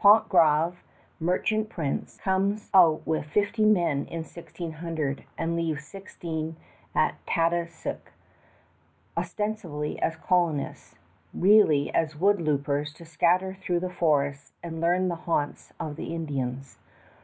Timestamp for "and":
5.38-5.54, 14.60-14.80